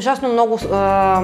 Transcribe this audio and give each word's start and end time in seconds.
ужасно 0.00 0.32
много 0.32 0.58
а, 0.72 1.22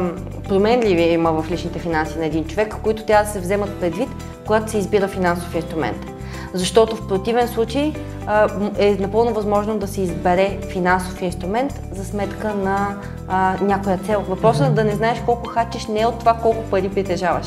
променливи 0.48 1.02
има 1.02 1.42
в 1.42 1.50
личните 1.50 1.78
финанси 1.78 2.18
на 2.18 2.26
един 2.26 2.44
човек, 2.44 2.76
които 2.82 3.02
трябва 3.02 3.24
да 3.24 3.30
се 3.30 3.40
вземат 3.40 3.80
предвид, 3.80 4.08
когато 4.46 4.70
се 4.70 4.78
избира 4.78 5.08
финансов 5.08 5.54
инструмент. 5.54 6.06
Защото 6.54 6.96
в 6.96 7.08
противен 7.08 7.48
случай 7.48 7.92
а, 8.26 8.48
е 8.78 8.96
напълно 9.00 9.34
възможно 9.34 9.78
да 9.78 9.86
се 9.86 10.00
избере 10.00 10.58
финансов 10.72 11.22
инструмент 11.22 11.80
за 11.92 12.04
сметка 12.04 12.54
на 12.54 12.96
а, 13.28 13.56
някоя 13.60 13.98
цел. 13.98 14.24
Въпросът 14.28 14.66
mm-hmm. 14.66 14.74
да 14.74 14.84
не 14.84 14.94
знаеш 14.94 15.18
колко 15.26 15.48
хачиш 15.48 15.86
не 15.86 16.00
е 16.00 16.06
от 16.06 16.18
това 16.18 16.34
колко 16.34 16.62
пари 16.70 16.88
притежаваш. 16.88 17.46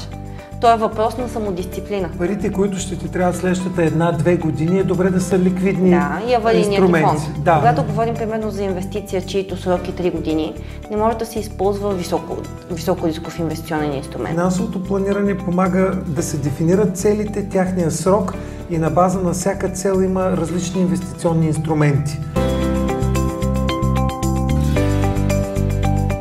То 0.61 0.73
е 0.73 0.77
въпрос 0.77 1.17
на 1.17 1.29
самодисциплина. 1.29 2.09
Парите, 2.17 2.51
които 2.51 2.77
ще 2.77 2.97
ти 2.97 3.11
трябва 3.11 3.33
следващата 3.33 3.83
една-две 3.83 4.35
години, 4.37 4.79
е 4.79 4.83
добре 4.83 5.09
да 5.09 5.21
са 5.21 5.39
ликвидни 5.39 5.89
Да, 5.89 6.21
и 6.29 6.33
аварийният 6.33 6.71
инструменти. 6.71 7.25
фонд. 7.25 7.43
Да. 7.43 7.55
Когато 7.55 7.83
говорим 7.83 8.15
примерно 8.15 8.51
за 8.51 8.63
инвестиция, 8.63 9.21
чието 9.21 9.57
срок 9.57 9.87
е 9.87 9.91
3 9.91 10.11
години, 10.11 10.53
не 10.91 10.97
може 10.97 11.17
да 11.17 11.25
се 11.25 11.39
използва 11.39 11.93
високо, 11.93 12.37
високо 12.71 13.07
рисков 13.07 13.39
инвестиционен 13.39 13.93
инструмент. 13.93 14.35
Финансовото 14.35 14.83
планиране 14.83 15.37
помага 15.37 15.91
да 16.07 16.23
се 16.23 16.37
дефинират 16.37 16.97
целите, 16.97 17.49
тяхния 17.49 17.91
срок 17.91 18.33
и 18.69 18.77
на 18.77 18.89
база 18.89 19.19
на 19.19 19.33
всяка 19.33 19.69
цел 19.69 20.01
има 20.03 20.37
различни 20.37 20.81
инвестиционни 20.81 21.47
инструменти. 21.47 22.19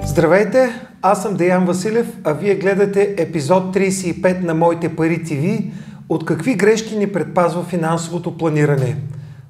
Здравейте, 0.07 0.88
аз 1.02 1.23
съм 1.23 1.34
Деян 1.34 1.65
Василев, 1.65 2.07
а 2.25 2.33
вие 2.33 2.55
гледате 2.55 3.15
епизод 3.19 3.77
35 3.77 4.45
на 4.45 4.55
Моите 4.55 4.97
пари 4.97 5.24
ТВ 5.24 5.62
от 6.09 6.24
какви 6.24 6.55
грешки 6.55 6.97
ни 6.97 7.07
предпазва 7.07 7.65
финансовото 7.65 8.37
планиране. 8.37 8.97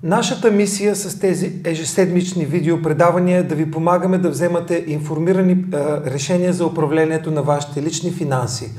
Нашата 0.03 0.51
мисия 0.51 0.97
с 0.97 1.21
тези 1.21 1.53
ежеседмични 1.65 2.45
видеопредавания 2.47 3.39
е 3.39 3.43
да 3.43 3.55
ви 3.55 3.71
помагаме 3.71 4.19
да 4.19 4.31
вземате 4.31 4.85
информирани 4.87 5.53
е, 5.53 5.67
решения 6.11 6.53
за 6.53 6.67
управлението 6.67 7.31
на 7.31 7.43
вашите 7.43 7.83
лични 7.83 8.11
финанси. 8.11 8.71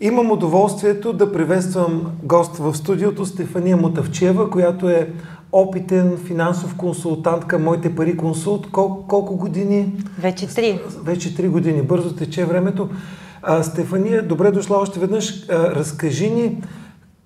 Имам 0.00 0.30
удоволствието 0.30 1.12
да 1.12 1.32
приветствам 1.32 2.12
гост 2.22 2.56
в 2.56 2.74
студиото 2.74 3.26
Стефания 3.26 3.76
Мутавчева, 3.76 4.50
която 4.50 4.88
е 4.88 5.08
опитен 5.60 6.18
финансов 6.24 6.76
консултант 6.76 7.44
към 7.44 7.62
Моите 7.62 7.96
пари 7.96 8.16
консулт. 8.16 8.70
Кол, 8.70 9.04
колко 9.08 9.36
години? 9.36 9.92
Вече 10.18 10.46
три. 10.46 10.80
Вече 11.02 11.36
три 11.36 11.48
години. 11.48 11.82
Бързо 11.82 12.16
тече 12.16 12.44
времето. 12.44 12.88
А, 13.42 13.62
Стефания, 13.62 14.28
добре 14.28 14.50
дошла 14.50 14.76
още 14.76 15.00
веднъж. 15.00 15.48
А, 15.48 15.74
разкажи 15.74 16.30
ни 16.30 16.62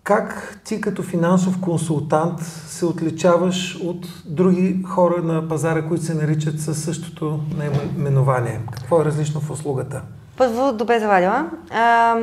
как 0.04 0.60
ти 0.64 0.80
като 0.80 1.02
финансов 1.02 1.60
консултант 1.60 2.40
се 2.66 2.86
отличаваш 2.86 3.78
от 3.82 4.06
други 4.24 4.82
хора 4.88 5.22
на 5.22 5.48
пазара, 5.48 5.88
които 5.88 6.04
се 6.04 6.14
наричат 6.14 6.60
със 6.60 6.84
същото 6.84 7.40
наименование? 7.56 8.60
Какво 8.72 9.00
е 9.00 9.04
различно 9.04 9.40
в 9.40 9.50
услугата? 9.50 10.02
Първо, 10.36 10.72
добре 10.72 10.98
завадила. 10.98 11.50
А, 11.70 12.16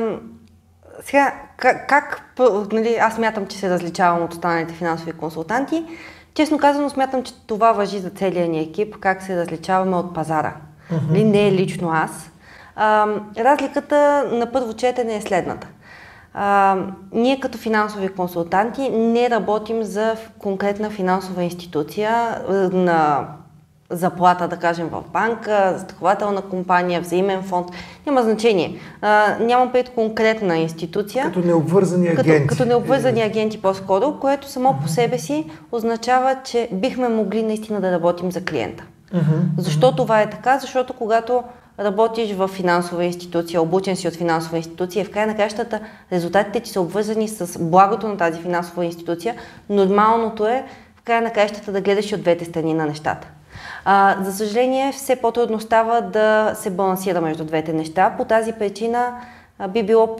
сега, 1.02 1.34
как, 1.56 1.88
как 1.88 2.27
нали, 2.72 2.96
аз 3.00 3.18
мятам, 3.18 3.46
че 3.46 3.58
се 3.58 3.70
различавам 3.70 4.22
от 4.22 4.32
останалите 4.32 4.74
финансови 4.74 5.12
консултанти. 5.12 5.84
Честно 6.34 6.58
казано, 6.58 6.90
смятам, 6.90 7.22
че 7.22 7.34
това 7.46 7.72
въжи 7.72 7.98
за 7.98 8.10
целия 8.10 8.48
ни 8.48 8.60
екип, 8.60 8.96
как 8.96 9.22
се 9.22 9.36
различаваме 9.36 9.96
от 9.96 10.14
пазара. 10.14 10.54
Uh-huh. 10.92 11.14
Ли, 11.14 11.24
не 11.24 11.48
е 11.48 11.52
лично 11.52 11.90
аз. 11.90 12.30
А, 12.76 13.06
разликата 13.38 14.28
на 14.32 14.52
първо 14.52 14.72
четене 14.72 15.16
е 15.16 15.20
следната. 15.20 15.66
А, 16.34 16.76
ние 17.12 17.40
като 17.40 17.58
финансови 17.58 18.08
консултанти 18.08 18.88
не 18.90 19.30
работим 19.30 19.82
за 19.82 20.16
конкретна 20.38 20.90
финансова 20.90 21.42
институция 21.42 22.42
на 22.72 23.28
заплата, 23.90 24.48
да 24.48 24.56
кажем, 24.56 24.88
в 24.88 25.04
банка, 25.12 25.72
застрахователна 25.74 26.42
компания, 26.42 27.00
взаимен 27.00 27.42
фонд. 27.42 27.68
Няма 28.06 28.22
значение. 28.22 28.78
А, 29.00 29.36
нямам 29.40 29.72
пред 29.72 29.88
конкретна 29.88 30.56
институция. 30.56 31.24
Като 31.24 31.38
необвързани 31.38 32.08
агенти. 32.08 32.30
Като, 32.30 32.46
като 32.46 32.64
необвързани 32.64 33.22
агенти 33.22 33.62
по-скоро, 33.62 34.16
което 34.20 34.48
само 34.48 34.68
uh-huh. 34.68 34.82
по 34.82 34.88
себе 34.88 35.18
си 35.18 35.50
означава, 35.72 36.36
че 36.44 36.68
бихме 36.72 37.08
могли 37.08 37.42
наистина 37.42 37.80
да 37.80 37.92
работим 37.92 38.32
за 38.32 38.44
клиента. 38.44 38.84
Uh-huh. 39.14 39.40
Защо 39.58 39.96
това 39.96 40.20
е 40.20 40.30
така? 40.30 40.58
Защото 40.58 40.92
когато 40.92 41.42
работиш 41.80 42.32
в 42.32 42.48
финансова 42.48 43.04
институция, 43.04 43.62
обучен 43.62 43.96
си 43.96 44.08
от 44.08 44.14
финансова 44.14 44.56
институция, 44.56 45.04
в 45.04 45.10
край 45.10 45.26
на 45.26 45.36
кращата 45.36 45.80
резултатите 46.12 46.60
ти 46.60 46.70
са 46.70 46.80
обвързани 46.80 47.28
с 47.28 47.58
благото 47.58 48.08
на 48.08 48.16
тази 48.16 48.40
финансова 48.40 48.84
институция. 48.84 49.34
Нормалното 49.70 50.46
е 50.46 50.64
в 50.96 51.02
край 51.02 51.20
на 51.20 51.30
кращата 51.30 51.72
да 51.72 51.80
гледаш 51.80 52.10
и 52.10 52.14
от 52.14 52.20
двете 52.20 52.44
страни 52.44 52.74
на 52.74 52.86
нещата. 52.86 53.28
А, 53.90 54.16
за 54.24 54.32
съжаление, 54.32 54.92
все 54.92 55.16
по-трудно 55.16 55.60
става 55.60 56.00
да 56.00 56.52
се 56.54 56.70
балансира 56.70 57.20
между 57.20 57.44
двете 57.44 57.72
неща. 57.72 58.14
По 58.16 58.24
тази 58.24 58.52
причина 58.52 59.20
а, 59.58 59.68
би 59.68 59.82
било 59.82 60.16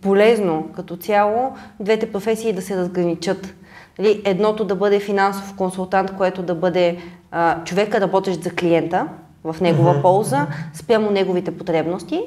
полезно 0.00 0.68
като 0.76 0.96
цяло 0.96 1.52
двете 1.80 2.12
професии 2.12 2.52
да 2.52 2.62
се 2.62 2.76
разграничат. 2.76 3.54
Нали, 3.98 4.22
едното 4.24 4.64
да 4.64 4.74
бъде 4.74 5.00
финансов 5.00 5.54
консултант, 5.56 6.16
което 6.16 6.42
да 6.42 6.54
бъде 6.54 6.98
а, 7.30 7.64
човека, 7.64 8.00
работещ 8.00 8.42
за 8.42 8.50
клиента, 8.50 9.08
в 9.44 9.56
негова 9.60 9.94
uh-huh. 9.94 10.02
полза, 10.02 10.46
спрямо 10.74 11.10
неговите 11.10 11.58
потребности, 11.58 12.22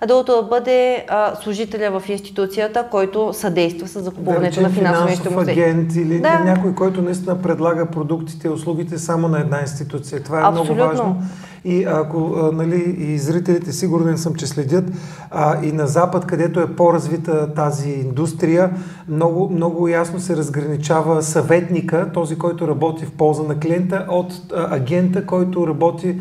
а 0.00 0.06
другото 0.06 0.36
да 0.36 0.42
бъде 0.42 1.04
а, 1.08 1.34
служителя 1.34 2.00
в 2.00 2.08
институцията, 2.08 2.86
който 2.90 3.32
съдейства 3.32 3.88
с 3.88 4.00
закупуването 4.00 4.56
да, 4.56 4.62
на 4.62 4.70
финансови 4.70 5.12
инструменти. 5.12 5.50
агент 5.50 5.94
или 5.94 6.20
да. 6.20 6.38
някой, 6.38 6.74
който 6.74 7.02
наистина 7.02 7.42
предлага 7.42 7.86
продуктите 7.86 8.46
и 8.46 8.50
услугите 8.50 8.98
само 8.98 9.28
на 9.28 9.40
една 9.40 9.60
институция. 9.60 10.22
Това 10.22 10.40
е 10.40 10.42
Абсолютно. 10.44 10.74
много 10.74 10.88
важно. 10.88 11.22
И 11.64 11.84
ако 11.84 12.18
нали, 12.52 12.96
и 12.98 13.18
зрителите 13.18 13.72
сигурен 13.72 14.18
съм, 14.18 14.34
че 14.34 14.46
следят 14.46 14.84
а, 15.30 15.64
и 15.64 15.72
на 15.72 15.86
Запад, 15.86 16.26
където 16.26 16.60
е 16.60 16.76
по-развита 16.76 17.54
тази 17.54 17.90
индустрия, 17.90 18.70
много, 19.08 19.50
много 19.50 19.88
ясно 19.88 20.20
се 20.20 20.36
разграничава 20.36 21.22
съветника, 21.22 22.10
този, 22.14 22.38
който 22.38 22.68
работи 22.68 23.04
в 23.04 23.12
полза 23.12 23.42
на 23.42 23.58
клиента, 23.58 24.06
от 24.08 24.32
а, 24.54 24.76
агента, 24.76 25.26
който 25.26 25.66
работи 25.66 26.16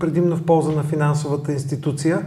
предимно 0.00 0.36
в 0.36 0.42
полза 0.42 0.72
на 0.72 0.82
финансовата 0.82 1.52
институция. 1.52 2.22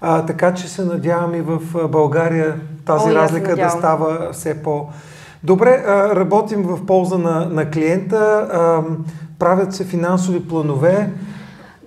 А, 0.00 0.26
така 0.26 0.54
че 0.54 0.68
се 0.68 0.84
надявам 0.84 1.34
и 1.34 1.40
в 1.40 1.88
България 1.88 2.60
тази 2.84 3.10
О, 3.10 3.14
разлика 3.14 3.56
да 3.56 3.70
става 3.70 4.28
все 4.32 4.62
по... 4.62 4.88
Добре, 5.44 5.84
а, 5.86 6.16
работим 6.16 6.62
в 6.62 6.86
полза 6.86 7.18
на, 7.18 7.46
на 7.46 7.70
клиента, 7.70 8.48
а, 8.52 8.82
правят 9.38 9.74
се 9.74 9.84
финансови 9.84 10.48
планове. 10.48 11.10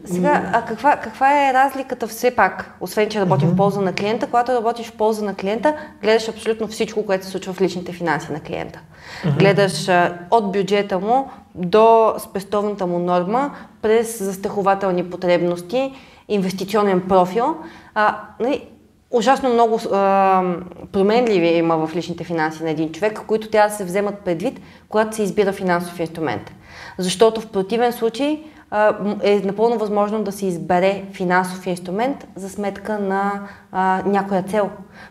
Сега, 0.06 0.50
а 0.54 0.62
каква, 0.62 0.96
каква 0.96 1.50
е 1.50 1.54
разликата 1.54 2.08
все 2.08 2.32
пак, 2.32 2.76
освен 2.82 3.10
че 3.10 3.22
работим 3.22 3.50
uh-huh. 3.50 3.54
в 3.54 3.58
полза 3.58 3.82
на 3.82 3.94
клиента? 3.94 4.28
Когато 4.28 4.52
работиш 4.52 4.88
в 4.88 4.94
полза 4.94 5.26
на 5.26 5.36
клиента, 5.36 5.76
гледаш 6.02 6.30
абсолютно 6.30 6.68
всичко, 6.68 7.06
което 7.06 7.26
се 7.26 7.32
случва 7.32 7.54
в 7.54 7.62
личните 7.62 7.92
финанси 7.92 8.32
на 8.32 8.40
клиента. 8.40 8.80
Uh-huh. 9.26 9.38
Гледаш 9.38 9.90
а, 9.90 10.18
от 10.32 10.52
бюджета 10.52 11.00
му 11.00 11.30
до 11.56 12.14
спестовната 12.20 12.88
му 12.88 13.00
норма, 13.00 13.52
през 13.82 14.24
застрахователни 14.24 15.10
потребности, 15.10 15.94
инвестиционен 16.28 17.02
профил. 17.02 17.58
А, 17.96 18.18
нали, 18.40 18.68
ужасно 19.12 19.54
много 19.54 19.80
а, 19.92 20.44
променливи 20.92 21.48
има 21.48 21.88
в 21.88 21.96
личните 21.96 22.24
финанси 22.24 22.64
на 22.64 22.70
един 22.70 22.92
човек, 22.92 23.22
които 23.28 23.50
трябва 23.50 23.70
да 23.70 23.76
се 23.76 23.86
вземат 23.86 24.20
предвид, 24.20 24.60
когато 24.90 25.16
се 25.16 25.24
избира 25.24 25.52
финансов 25.52 26.00
инструмент. 26.00 26.52
Защото 26.98 27.42
в 27.42 27.48
противен 27.48 27.94
случай 27.94 28.44
е 29.24 29.42
напълно 29.46 29.78
възможно 29.78 30.24
да 30.24 30.32
се 30.32 30.46
избере 30.46 31.04
финансов 31.12 31.68
инструмент 31.68 32.28
за 32.36 32.50
сметка 32.50 33.00
на 33.00 33.48
а, 33.72 34.02
някоя 34.06 34.44
цел. 34.44 34.70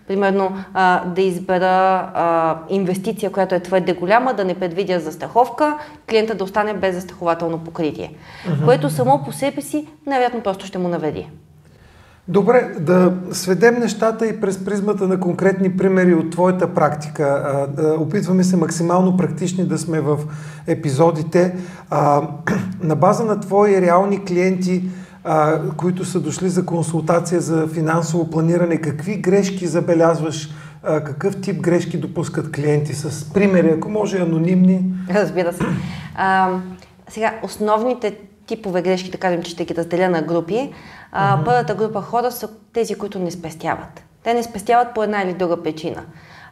Примерно 0.09 0.53
а, 0.75 1.05
да 1.05 1.23
избера 1.23 1.67
а, 2.15 2.59
инвестиция, 2.69 3.33
която 3.33 3.55
е 3.55 3.61
твърде 3.61 3.93
голяма, 3.93 4.35
да 4.35 4.45
не 4.45 4.55
предвидя 4.55 5.01
застраховка, 5.01 5.79
клиента 6.11 6.35
да 6.35 6.45
остане 6.45 6.75
без 6.75 6.95
застрахователно 6.95 7.59
покритие, 7.59 8.15
uh-huh. 8.47 8.65
което 8.65 8.91
само 8.91 9.25
по 9.25 9.33
себе 9.33 9.63
си 9.63 9.87
най-вероятно 10.07 10.41
просто 10.41 10.67
ще 10.67 10.79
му 10.79 10.89
навреди. 10.89 11.29
Добре, 12.29 12.75
да 12.81 13.15
сведем 13.33 13.75
нещата 13.81 14.27
и 14.27 14.41
през 14.41 14.65
призмата 14.65 15.09
на 15.09 15.21
конкретни 15.21 15.77
примери 15.77 16.15
от 16.15 16.31
твоята 16.31 16.75
практика. 16.75 17.67
Опитваме 17.99 18.45
се 18.45 18.57
максимално 18.57 19.17
практични 19.17 19.65
да 19.65 19.79
сме 19.79 20.01
в 20.01 20.19
епизодите. 20.67 21.57
На 22.83 22.97
база 22.97 23.25
на 23.25 23.41
твои 23.41 23.81
реални 23.81 24.25
клиенти, 24.25 24.85
които 25.77 26.05
са 26.05 26.21
дошли 26.21 26.49
за 26.49 26.67
консултация 26.67 27.41
за 27.41 27.67
финансово 27.67 28.31
планиране, 28.31 28.77
какви 28.77 29.17
грешки 29.17 29.67
забелязваш? 29.67 30.51
Какъв 30.83 31.41
тип 31.41 31.61
грешки 31.61 31.99
допускат 31.99 32.53
клиенти? 32.53 32.95
С 32.95 33.33
примери, 33.33 33.75
ако 33.77 33.89
може, 33.89 34.19
анонимни. 34.19 34.85
Разбира 35.11 35.53
се. 35.53 35.65
А, 36.15 36.59
сега, 37.09 37.35
основните 37.43 38.19
типове 38.47 38.83
грешки, 38.83 39.11
да 39.11 39.19
кажем, 39.19 39.43
че 39.43 39.51
ще 39.51 39.65
ги 39.65 39.75
разделя 39.75 40.09
на 40.09 40.23
групи. 40.23 40.73
А, 41.13 41.37
uh-huh. 41.37 41.45
Първата 41.45 41.75
група 41.75 42.03
хора 42.03 42.33
са 42.33 42.49
тези, 42.73 42.95
които 42.95 43.19
не 43.19 43.31
спестяват. 43.31 44.05
Те 44.25 44.35
не 44.35 44.43
спестяват 44.43 44.95
по 44.95 45.03
една 45.03 45.23
или 45.23 45.33
друга 45.33 45.63
причина. 45.63 46.03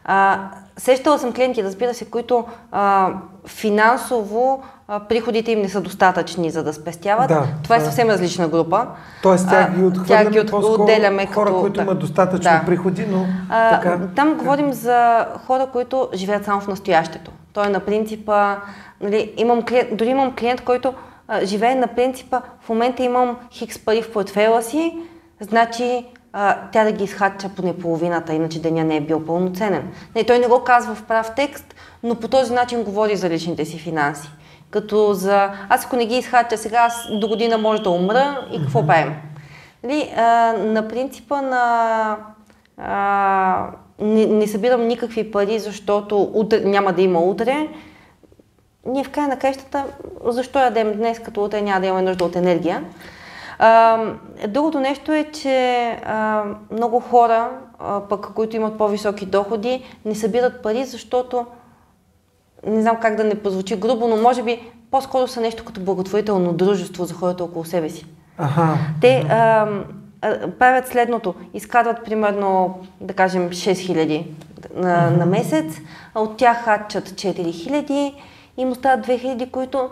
А, 0.05 0.49
сещала 0.77 1.19
съм 1.19 1.33
клиенти, 1.33 1.63
разбира 1.63 1.93
се, 1.93 2.05
които 2.05 2.45
а, 2.71 3.09
финансово 3.47 4.63
а, 4.87 4.99
приходите 4.99 5.51
им 5.51 5.61
не 5.61 5.69
са 5.69 5.81
достатъчни 5.81 6.49
за 6.49 6.63
да 6.63 6.73
спестяват. 6.73 7.27
Да, 7.27 7.43
Това 7.63 7.75
е 7.75 7.81
съвсем 7.81 8.09
различна 8.09 8.47
група. 8.47 8.87
Тоест 9.23 9.49
тях 9.49 9.71
ги 9.75 10.03
тях 10.07 10.29
ги 10.29 10.39
от, 10.39 10.53
отделяме 10.53 11.25
хора, 11.25 11.45
като, 11.45 11.61
които 11.61 11.75
да, 11.75 11.81
имат 11.81 11.99
достатъчно 11.99 12.51
да. 12.51 12.63
приходи, 12.65 13.05
но 13.09 13.25
а, 13.49 13.69
така. 13.69 13.99
Там 14.15 14.33
говорим 14.33 14.73
за 14.73 15.27
хора, 15.47 15.67
които 15.71 16.09
живеят 16.13 16.45
само 16.45 16.61
в 16.61 16.67
настоящето. 16.67 17.31
Той 17.53 17.65
е 17.65 17.69
на 17.69 17.79
принципа, 17.79 18.55
нали, 19.01 19.33
имам 19.37 19.63
клиент, 19.63 19.97
дори 19.97 20.09
имам 20.09 20.35
клиент, 20.35 20.61
който 20.61 20.93
а, 21.31 21.45
живее 21.45 21.75
на 21.75 21.87
принципа, 21.87 22.41
в 22.61 22.69
момента 22.69 23.03
имам 23.03 23.37
хикс 23.51 23.79
пари 23.79 24.01
в 24.01 24.13
портфела 24.13 24.61
си, 24.61 24.97
значи 25.39 26.05
а, 26.33 26.57
тя 26.71 26.83
да 26.83 26.91
ги 26.91 27.03
изхача 27.03 27.49
поне 27.55 27.77
половината, 27.77 28.33
иначе 28.33 28.61
деня 28.61 28.83
не 28.83 28.95
е 28.97 29.01
бил 29.01 29.25
пълноценен. 29.25 29.87
Не, 30.15 30.23
той 30.23 30.39
не 30.39 30.47
го 30.47 30.63
казва 30.63 30.95
в 30.95 31.03
прав 31.03 31.31
текст, 31.35 31.75
но 32.03 32.15
по 32.15 32.27
този 32.27 32.53
начин 32.53 32.83
говори 32.83 33.15
за 33.15 33.29
личните 33.29 33.65
си 33.65 33.79
финанси. 33.79 34.29
Като 34.69 35.13
за 35.13 35.49
аз 35.69 35.85
ако 35.85 35.95
не 35.95 36.05
ги 36.05 36.17
изхача 36.17 36.57
сега, 36.57 36.77
аз 36.77 37.07
до 37.11 37.27
година 37.27 37.57
може 37.57 37.81
да 37.81 37.89
умра 37.89 38.47
и 38.51 38.61
какво 38.61 38.87
правим? 38.87 39.13
Нали, 39.83 40.13
а, 40.17 40.53
на 40.57 40.87
принципа 40.87 41.41
на 41.41 42.17
а, 42.77 43.67
не, 43.99 44.25
не 44.25 44.47
събирам 44.47 44.87
никакви 44.87 45.31
пари, 45.31 45.59
защото 45.59 46.31
утре, 46.33 46.59
няма 46.59 46.93
да 46.93 47.01
има 47.01 47.19
утре, 47.19 47.67
ние 48.85 49.03
в 49.03 49.09
края 49.09 49.27
на 49.27 49.39
кращата, 49.39 49.85
защо 50.25 50.59
ядем 50.59 50.93
днес, 50.93 51.19
като 51.19 51.43
утре 51.43 51.61
няма 51.61 51.81
да 51.81 51.87
имаме 51.87 52.01
нужда 52.01 52.25
от 52.25 52.35
енергия? 52.35 52.83
А, 53.59 53.99
другото 54.47 54.79
нещо 54.79 55.13
е, 55.13 55.23
че 55.23 55.87
а, 56.05 56.43
много 56.71 56.99
хора, 56.99 57.49
а, 57.79 58.01
пък, 58.09 58.33
които 58.35 58.55
имат 58.55 58.77
по-високи 58.77 59.25
доходи, 59.25 59.83
не 60.05 60.15
събират 60.15 60.63
пари, 60.63 60.85
защото 60.85 61.45
не 62.67 62.81
знам 62.81 62.97
как 63.01 63.15
да 63.15 63.23
не 63.23 63.35
позвучи 63.35 63.75
грубо, 63.75 64.07
но 64.07 64.15
може 64.15 64.43
би 64.43 64.71
по-скоро 64.91 65.27
са 65.27 65.41
нещо 65.41 65.65
като 65.65 65.81
благотворително 65.81 66.53
дружество 66.53 67.05
за 67.05 67.13
хората 67.13 67.43
около 67.43 67.65
себе 67.65 67.89
си. 67.89 68.05
Ага. 68.37 68.77
Те 69.01 69.25
а, 69.29 69.67
правят 70.59 70.87
следното. 70.87 71.35
Изкарват 71.53 72.05
примерно, 72.05 72.79
да 73.01 73.13
кажем, 73.13 73.49
6000 73.49 74.25
на, 74.75 75.09
на 75.09 75.25
месец, 75.25 75.77
а 76.13 76.21
от 76.21 76.37
тях 76.37 76.63
хачат 76.63 77.09
4000 77.09 78.13
и 78.57 78.65
му 78.65 78.75
стават 78.75 79.07
2000, 79.07 79.51
които 79.51 79.89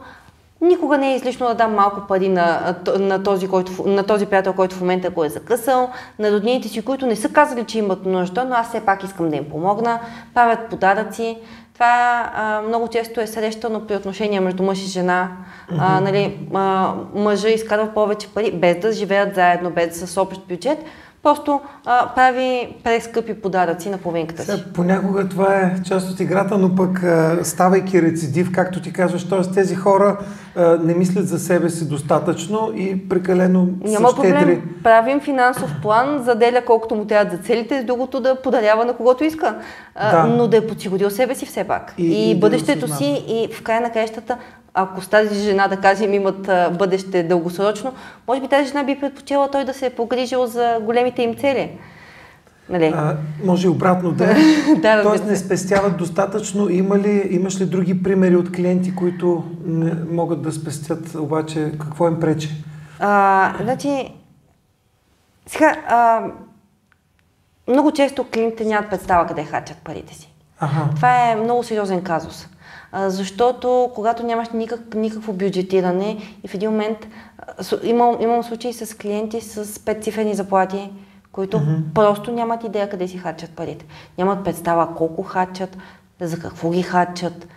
Никога 0.62 0.98
не 0.98 1.12
е 1.12 1.16
излишно 1.16 1.48
да 1.48 1.54
дам 1.54 1.76
малко 1.76 2.02
пари 2.08 2.30
на, 2.30 2.76
на, 3.00 3.24
този, 3.24 3.48
който, 3.48 3.72
на 3.86 4.04
този 4.04 4.26
приятел, 4.26 4.54
който 4.54 4.76
в 4.76 4.82
момента 4.82 5.10
го 5.10 5.24
е 5.24 5.30
закъсал, 5.30 5.90
на 6.20 6.32
роднините 6.32 6.68
си, 6.68 6.82
които 6.82 7.06
не 7.06 7.16
са 7.16 7.30
казали, 7.30 7.64
че 7.64 7.80
имат 7.80 8.06
нужда, 8.06 8.46
но 8.46 8.56
аз 8.56 8.70
все 8.70 8.86
пак 8.86 9.04
искам 9.04 9.30
да 9.30 9.36
им 9.36 9.50
помогна, 9.50 10.00
правят 10.34 10.70
подаръци. 10.70 11.38
Това 11.74 12.32
а, 12.36 12.62
много 12.68 12.88
често 12.88 13.22
е 13.22 13.28
срещано 13.28 13.88
при 13.88 13.96
отношения 13.96 14.42
между 14.42 14.64
мъж 14.64 14.84
и 14.84 14.88
жена. 14.88 15.32
А, 15.78 16.02
нали, 16.02 16.40
а, 16.54 16.94
мъжа 17.16 17.50
изкарва 17.50 17.94
повече 17.94 18.28
пари, 18.28 18.52
без 18.52 18.80
да 18.80 18.92
живеят 18.92 19.36
заедно, 19.36 19.70
без 19.70 19.90
да 19.90 19.96
са 19.96 20.08
с 20.08 20.18
общ 20.18 20.42
бюджет, 20.48 20.80
Просто 21.24 21.62
а, 21.86 22.10
прави 22.16 22.76
прескъпи 22.84 23.34
подаръци 23.34 23.90
на 23.90 23.98
половинката 23.98 24.44
си. 24.44 24.64
понякога 24.74 25.30
това 25.30 25.56
е 25.56 25.76
част 25.88 26.12
от 26.12 26.20
играта, 26.20 26.58
но 26.58 26.76
пък 26.76 27.04
а, 27.04 27.40
ставайки 27.44 28.02
рецидив, 28.02 28.52
както 28.52 28.82
ти 28.82 28.94
казваш, 28.94 29.30
т.е. 29.30 29.42
тези 29.42 29.76
хора 29.76 30.18
а, 30.56 30.78
не 30.84 30.94
мислят 30.94 31.28
за 31.28 31.40
себе 31.40 31.70
си 31.70 31.90
достатъчно 31.90 32.72
и 32.76 33.10
прекалено 33.10 33.68
Няма 33.82 34.10
щедри. 34.10 34.38
проблем. 34.38 34.62
Правим 34.84 35.20
финансов 35.20 35.76
план, 35.82 36.24
заделя 36.24 36.62
колкото 36.66 36.96
му 36.96 37.06
трябва 37.06 37.32
за 37.32 37.38
целите, 37.38 37.82
с 37.82 37.86
другото 37.86 38.20
да 38.20 38.36
подарява 38.36 38.86
на 38.86 38.94
когото 38.94 39.24
иска. 39.24 39.56
А, 39.96 40.28
да. 40.28 40.34
Но 40.34 40.48
да 40.48 40.58
е 40.58 40.68
подсигурил 40.68 41.10
себе 41.10 41.36
си 41.36 41.46
все 41.46 41.64
пак. 41.64 41.94
И, 41.98 42.06
и, 42.06 42.32
и 42.32 42.40
бъдещето 42.40 42.88
да 42.88 42.94
си 42.96 43.24
и 43.28 43.54
в 43.54 43.64
края 43.64 43.82
на 43.82 43.92
краищата 43.92 44.38
ако 44.74 45.02
с 45.02 45.08
тази 45.08 45.40
жена, 45.40 45.68
да 45.68 45.78
кажем, 45.78 46.14
имат 46.14 46.50
бъдеще 46.78 47.24
дългосрочно, 47.24 47.94
може 48.28 48.42
би 48.42 48.48
тази 48.48 48.68
жена 48.68 48.84
би 48.84 49.00
предпочела 49.00 49.52
той 49.52 49.66
да 49.66 49.74
се 49.74 49.86
е 49.86 49.90
погрижил 49.90 50.46
за 50.46 50.78
големите 50.82 51.22
им 51.22 51.36
цели. 51.36 51.72
Нали? 52.70 52.94
А, 52.96 53.18
може 53.44 53.68
и 53.68 53.70
обратно 53.70 54.12
да. 54.12 54.36
да 54.82 55.04
Тоест 55.04 55.26
не 55.26 55.36
спестяват 55.36 55.98
достатъчно. 55.98 56.70
Има 56.70 57.00
ли, 57.00 57.28
имаш 57.30 57.62
ли 57.62 57.66
други 57.66 58.04
примери 58.04 58.36
от 58.36 58.52
клиенти, 58.56 58.96
които 58.96 59.44
не 59.66 59.94
могат 60.12 60.42
да 60.42 60.52
спестят, 60.52 61.16
обаче 61.16 61.72
какво 61.80 62.08
им 62.08 62.20
пречи? 62.20 62.50
А, 63.00 63.54
значи, 63.62 64.14
сега, 65.48 65.76
а, 65.88 66.24
много 67.68 67.92
често 67.92 68.26
клиентите 68.34 68.66
нямат 68.66 68.90
представа 68.90 69.28
къде 69.28 69.44
хачат 69.44 69.78
парите 69.78 70.14
си. 70.14 70.34
Ага. 70.60 70.90
Това 70.96 71.32
е 71.32 71.36
много 71.36 71.64
сериозен 71.64 72.02
казус 72.02 72.48
защото 72.94 73.92
когато 73.96 74.26
нямаш 74.26 74.50
никак, 74.50 74.96
никакво 74.96 75.34
бюджетиране 75.34 76.18
и 76.44 76.48
в 76.48 76.54
един 76.54 76.72
момент 76.72 77.08
имам, 77.84 78.18
имам 78.22 78.44
случаи 78.44 78.74
с 78.74 78.98
клиенти 78.98 79.42
с 79.42 79.86
петцифрени 79.86 80.34
заплати, 80.34 80.92
които 81.32 81.58
mm-hmm. 81.58 81.94
просто 81.94 82.32
нямат 82.32 82.64
идея 82.64 82.90
къде 82.90 83.08
си 83.08 83.18
хачат 83.18 83.50
парите. 83.50 83.86
Нямат 84.18 84.44
представа 84.44 84.96
колко 84.96 85.24
хачат, 85.24 85.78
за 86.22 86.40
какво 86.40 86.70
ги 86.70 86.82
хачат 86.82 87.48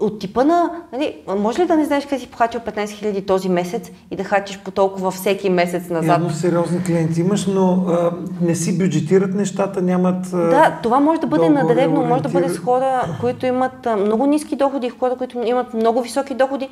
от 0.00 0.18
типа 0.18 0.44
на, 0.44 0.70
нали, 0.92 1.16
може 1.38 1.62
ли 1.62 1.66
да 1.66 1.76
не 1.76 1.84
знаеш 1.84 2.06
къде 2.06 2.18
си 2.18 2.30
похачил 2.30 2.60
15 2.60 2.84
000 2.84 3.26
този 3.26 3.48
месец 3.48 3.90
и 4.10 4.16
да 4.16 4.24
хачиш 4.24 4.58
по 4.58 4.70
толкова 4.70 5.10
всеки 5.10 5.50
месец 5.50 5.88
назад? 5.88 6.08
Явно 6.08 6.30
сериозни 6.30 6.82
клиенти 6.84 7.20
имаш, 7.20 7.46
но 7.46 7.72
а, 7.72 8.12
не 8.40 8.54
си 8.54 8.78
бюджетират 8.78 9.34
нещата, 9.34 9.82
нямат... 9.82 10.26
А, 10.32 10.36
да, 10.36 10.78
това 10.82 11.00
може 11.00 11.20
да 11.20 11.26
бъде 11.26 11.48
надребно, 11.48 12.04
може 12.04 12.22
да 12.22 12.28
бъде 12.28 12.48
с 12.48 12.58
хора, 12.58 13.16
които 13.20 13.46
имат 13.46 13.86
а, 13.86 13.96
много 13.96 14.26
ниски 14.26 14.56
доходи, 14.56 14.88
хора, 14.88 15.16
които 15.16 15.38
имат 15.38 15.74
много 15.74 16.02
високи 16.02 16.34
доходи. 16.34 16.68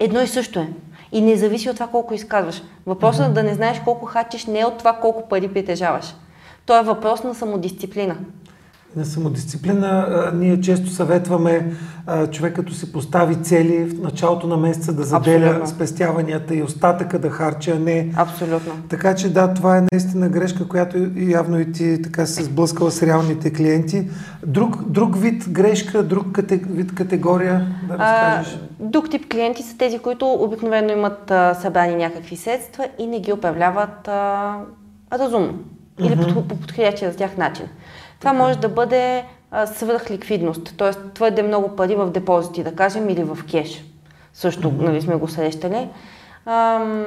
Едно 0.00 0.20
и 0.20 0.26
също 0.26 0.58
е. 0.58 0.68
И 1.12 1.20
не 1.20 1.36
зависи 1.36 1.70
от 1.70 1.76
това 1.76 1.86
колко 1.86 2.14
изказваш. 2.14 2.62
Въпросът 2.86 3.26
mm-hmm. 3.26 3.32
да 3.32 3.42
не 3.42 3.54
знаеш 3.54 3.80
колко 3.84 4.06
хачиш 4.06 4.46
не 4.46 4.60
е 4.60 4.64
от 4.64 4.78
това 4.78 4.92
колко 4.92 5.28
пари 5.28 5.48
притежаваш. 5.48 6.14
То 6.66 6.78
е 6.78 6.82
въпрос 6.82 7.24
на 7.24 7.34
самодисциплина 7.34 8.16
на 8.96 9.04
самодисциплина. 9.04 10.06
А, 10.08 10.36
ние 10.36 10.60
често 10.60 10.90
съветваме 10.90 11.72
а, 12.06 12.26
човек 12.26 12.56
като 12.56 12.74
се 12.74 12.92
постави 12.92 13.42
цели 13.42 13.84
в 13.84 14.02
началото 14.02 14.46
на 14.46 14.56
месеца 14.56 14.92
да 14.92 15.02
заделя 15.02 15.46
Абсолютно. 15.46 15.66
спестяванията 15.66 16.54
и 16.54 16.62
остатъка 16.62 17.18
да 17.18 17.30
харча, 17.30 17.70
а 17.70 17.78
не... 17.78 18.12
Абсолютно. 18.16 18.72
Така 18.88 19.14
че 19.14 19.32
да, 19.32 19.54
това 19.54 19.78
е 19.78 19.82
наистина 19.92 20.28
грешка, 20.28 20.68
която 20.68 21.10
явно 21.16 21.60
и 21.60 21.72
ти 21.72 22.02
така 22.02 22.26
се 22.26 22.42
сблъскала 22.42 22.90
с 22.90 23.02
реалните 23.02 23.52
клиенти. 23.52 24.08
Друг, 24.46 24.88
друг 24.88 25.16
вид 25.16 25.48
грешка, 25.48 26.02
друг 26.02 26.32
кате, 26.32 26.56
вид 26.56 26.94
категория 26.94 27.66
да 27.88 27.98
разкажеш? 27.98 28.54
А, 28.54 28.58
друг 28.80 29.10
тип 29.10 29.32
клиенти 29.32 29.62
са 29.62 29.78
тези, 29.78 29.98
които 29.98 30.32
обикновено 30.32 30.92
имат 30.92 31.30
а, 31.30 31.54
събрани 31.54 31.94
някакви 31.94 32.36
средства 32.36 32.88
и 32.98 33.06
не 33.06 33.20
ги 33.20 33.32
управляват 33.32 34.08
а, 34.08 34.54
разумно 35.12 35.58
или 36.00 36.16
mm-hmm. 36.16 36.34
по, 36.34 36.48
по 36.48 36.56
подходящия 36.56 37.10
за 37.10 37.16
тях 37.16 37.36
начин. 37.36 37.66
Това 38.20 38.32
може 38.32 38.58
да 38.58 38.68
бъде 38.68 39.24
свръхликвидност, 39.74 40.74
т.е. 40.78 41.12
твърде 41.14 41.42
много 41.42 41.76
пари 41.76 41.94
в 41.94 42.10
депозити, 42.10 42.64
да 42.64 42.74
кажем, 42.74 43.10
или 43.10 43.24
в 43.24 43.38
кеш. 43.50 43.84
Също 44.34 44.70
mm-hmm. 44.70 44.82
нали, 44.82 45.02
сме 45.02 45.16
го 45.16 45.28
срещали. 45.28 45.88
Ам... 46.46 47.04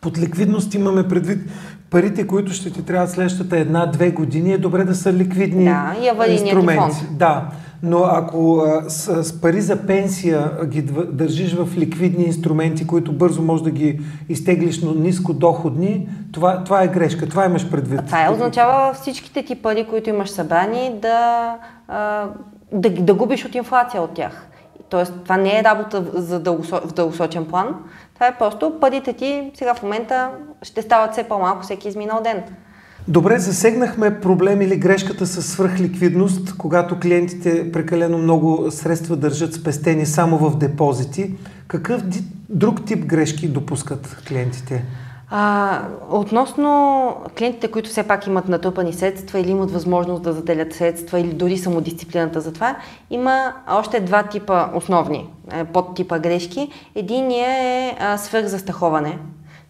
Под 0.00 0.18
ликвидност 0.18 0.74
имаме 0.74 1.08
предвид 1.08 1.50
парите, 1.90 2.26
които 2.26 2.52
ще 2.52 2.72
ти 2.72 2.84
трябва 2.84 3.08
следващата 3.08 3.58
една-две 3.58 4.10
години, 4.10 4.52
е 4.52 4.58
добре 4.58 4.84
да 4.84 4.94
са 4.94 5.12
ликвидни 5.12 5.64
да, 5.64 5.94
и 6.28 6.32
инструменти. 6.32 6.96
Фонд. 6.96 7.18
Да, 7.18 7.48
но 7.82 7.98
ако 8.04 8.62
с, 8.88 9.24
с 9.24 9.40
пари 9.40 9.60
за 9.60 9.86
пенсия 9.86 10.50
ги 10.66 10.82
държиш 11.12 11.54
в 11.54 11.68
ликвидни 11.76 12.24
инструменти, 12.24 12.86
които 12.86 13.12
бързо 13.12 13.42
можеш 13.42 13.64
да 13.64 13.70
ги 13.70 14.00
изтеглиш, 14.28 14.82
но 14.82 14.94
ниско 14.94 15.32
доходни, 15.32 16.08
това, 16.32 16.64
това 16.64 16.82
е 16.82 16.88
грешка. 16.88 17.28
Това 17.28 17.44
имаш 17.44 17.70
предвид. 17.70 18.06
Това 18.06 18.26
е, 18.26 18.30
означава 18.30 18.94
всичките 18.94 19.42
ти 19.42 19.54
пари, 19.54 19.86
които 19.90 20.10
имаш 20.10 20.30
събрани, 20.30 20.92
да, 21.02 21.56
а, 21.88 22.26
да, 22.72 22.90
да 22.90 23.14
губиш 23.14 23.44
от 23.44 23.54
инфлация 23.54 24.02
от 24.02 24.14
тях. 24.14 24.48
Тоест, 24.88 25.12
това 25.22 25.36
не 25.36 25.58
е 25.58 25.64
работа 25.64 26.04
за 26.14 26.40
дългосо, 26.40 26.80
в 26.84 26.92
дългосрочен 26.92 27.44
план. 27.44 27.76
Това 28.14 28.26
е 28.26 28.38
просто 28.38 28.80
парите 28.80 29.12
ти 29.12 29.50
сега 29.54 29.74
в 29.74 29.82
момента 29.82 30.30
ще 30.62 30.82
стават 30.82 31.12
все 31.12 31.24
по-малко 31.24 31.62
всеки 31.62 31.88
изминал 31.88 32.20
ден. 32.22 32.42
Добре, 33.08 33.38
засегнахме 33.38 34.20
проблем 34.20 34.60
или 34.60 34.76
грешката 34.76 35.26
с 35.26 35.42
свръхликвидност, 35.42 36.56
когато 36.56 37.00
клиентите 37.00 37.72
прекалено 37.72 38.18
много 38.18 38.70
средства 38.70 39.16
държат 39.16 39.54
спестени 39.54 40.06
само 40.06 40.38
в 40.38 40.56
депозити. 40.56 41.34
Какъв 41.68 42.02
друг 42.48 42.84
тип 42.84 43.06
грешки 43.06 43.48
допускат 43.48 44.22
клиентите? 44.28 44.84
А, 45.30 45.80
относно 46.10 47.16
клиентите, 47.38 47.70
които 47.70 47.90
все 47.90 48.02
пак 48.02 48.26
имат 48.26 48.48
натрупани 48.48 48.92
средства 48.92 49.40
или 49.40 49.50
имат 49.50 49.70
възможност 49.70 50.22
да 50.22 50.32
заделят 50.32 50.74
средства 50.74 51.20
или 51.20 51.32
дори 51.32 51.58
самодисциплината 51.58 52.40
за 52.40 52.52
това, 52.52 52.76
има 53.10 53.52
още 53.70 54.00
два 54.00 54.22
типа 54.22 54.68
основни 54.74 55.30
е, 55.52 55.64
подтипа 55.64 56.18
грешки. 56.18 56.70
Единият 56.94 57.48
е 58.00 58.18
свърхзастраховане. 58.18 59.18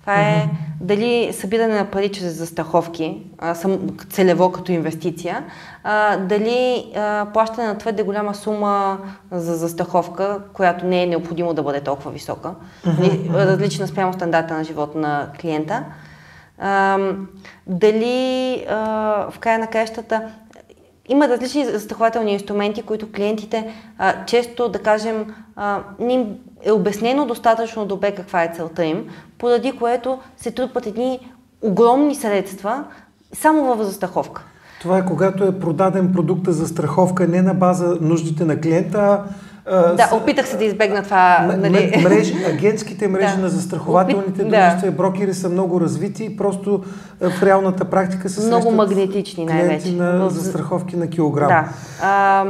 Това 0.09 0.21
е 0.21 0.49
дали 0.81 1.33
събиране 1.33 1.75
на 1.75 1.85
пари 1.85 2.09
чрез 2.09 2.35
застраховки, 2.35 3.23
а, 3.39 3.55
целево 4.11 4.53
като 4.53 4.73
инвестиция, 4.73 5.45
а, 5.85 6.17
дали 6.17 6.93
а, 6.97 7.27
плащане 7.33 7.67
на 7.67 7.79
твърде 7.79 8.03
голяма 8.03 8.35
сума 8.35 8.99
за 9.31 9.57
застраховка, 9.57 10.41
която 10.53 10.87
не 10.87 11.03
е 11.03 11.07
необходимо 11.07 11.55
да 11.55 11.63
бъде 11.63 11.81
толкова 11.81 12.11
висока, 12.11 12.55
mm-hmm. 12.87 13.33
различна 13.35 13.87
спрямо 13.87 14.13
стандарта 14.13 14.55
на 14.55 14.65
живот 14.65 14.95
на 14.95 15.29
клиента. 15.41 15.85
А, 16.59 16.99
дали 17.67 18.65
а, 18.69 18.77
в 19.31 19.39
края 19.39 19.59
на 19.59 19.67
кращата 19.67 20.23
има 21.09 21.29
различни 21.29 21.65
застрахователни 21.65 22.33
инструменти, 22.33 22.83
които 22.83 23.13
клиентите 23.13 23.75
а, 23.99 24.25
често, 24.25 24.69
да 24.69 24.79
кажем, 24.79 25.35
а, 25.57 25.81
не 25.99 26.13
им 26.13 26.37
е 26.63 26.73
обяснено 26.73 27.27
достатъчно 27.27 27.87
добре 27.87 28.15
каква 28.15 28.45
е 28.45 28.53
целта 28.57 28.85
им, 28.85 29.11
поради 29.39 29.73
което 29.73 30.19
се 30.37 30.51
трупат 30.51 30.87
едни 30.87 31.33
огромни 31.63 32.15
средства 32.15 32.85
само 33.33 33.75
в 33.75 33.85
застраховка. 33.85 34.45
Това 34.81 34.99
е 34.99 35.05
когато 35.05 35.45
е 35.45 35.59
продаден 35.59 36.13
продукта 36.13 36.53
за 36.53 36.69
страховка 36.69 37.29
не 37.29 37.43
на 37.43 37.55
база 37.55 37.97
нуждите 38.01 38.45
на 38.45 38.61
клиента, 38.61 39.25
да, 39.71 40.11
опитах 40.13 40.49
се 40.49 40.57
да 40.57 40.65
избегна 40.65 41.03
това. 41.03 41.55
Нали? 41.59 42.01
Мреж, 42.03 42.33
агентските 42.47 43.09
мрежи 43.09 43.37
да. 43.37 43.43
на 43.43 43.49
застрахователните 43.49 44.43
Опит... 44.43 44.49
дружества 44.49 44.89
и 44.89 44.91
брокери 44.91 45.35
са 45.35 45.49
много 45.49 45.81
развити 45.81 46.25
и 46.25 46.37
просто 46.37 46.85
в 47.21 47.43
реалната 47.43 47.85
практика 47.85 48.29
се 48.29 48.47
Много 48.47 48.71
магнетични 48.71 49.45
най-вече. 49.45 49.93
на 49.93 50.31
застраховки 50.31 50.97
на 50.97 51.07
килограм. 51.11 51.49
Да. 51.49 51.69
А, 52.03 52.45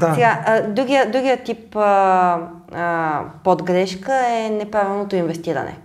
да. 0.00 0.14
Сега, 0.14 0.40
а, 0.46 0.62
другия, 0.62 1.10
другия 1.10 1.42
тип 1.44 1.76
а, 1.76 2.38
а, 2.74 3.20
подгрешка 3.44 4.12
е 4.12 4.50
неправилното 4.50 5.16
инвестиране. 5.16 5.78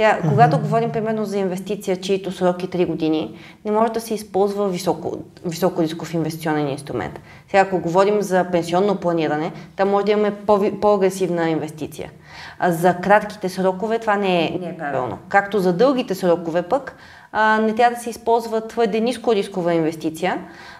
Сега, 0.00 0.18
uh-huh. 0.18 0.28
когато 0.28 0.58
говорим 0.58 0.90
примерно 0.90 1.24
за 1.24 1.38
инвестиция, 1.38 1.96
чието 1.96 2.32
срок 2.32 2.62
е 2.62 2.66
3 2.66 2.86
години, 2.86 3.38
не 3.64 3.70
може 3.70 3.92
да 3.92 4.00
се 4.00 4.14
използва 4.14 4.68
високо, 4.68 5.18
високо 5.44 5.82
рисков 5.82 6.14
инвестиционен 6.14 6.68
инструмент. 6.68 7.20
Сега, 7.48 7.62
ако 7.62 7.78
говорим 7.78 8.22
за 8.22 8.46
пенсионно 8.52 8.96
планиране, 8.96 9.52
там 9.76 9.88
може 9.88 10.06
да 10.06 10.12
имаме 10.12 10.36
по- 10.46 10.80
по-агресивна 10.80 11.50
инвестиция. 11.50 12.10
А 12.58 12.72
за 12.72 12.94
кратките 12.94 13.48
срокове 13.48 13.98
това 13.98 14.16
не 14.16 14.46
е, 14.46 14.58
не 14.60 14.68
е 14.68 14.76
правилно. 14.76 15.18
Както 15.28 15.58
за 15.58 15.72
дългите 15.72 16.14
срокове 16.14 16.62
пък, 16.62 16.96
а, 17.32 17.58
не 17.58 17.74
трябва 17.74 17.96
да 17.96 18.02
се 18.02 18.10
използва 18.10 18.68
твърде 18.68 19.00
ниско 19.00 19.34
рискова 19.34 19.74
инвестиция, 19.74 20.38